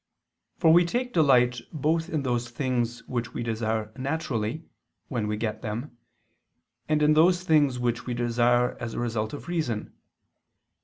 [0.57, 4.65] For we take delight both in those things which we desire naturally,
[5.09, 5.95] when we get them,
[6.89, 9.93] and in those things which we desire as a result of reason.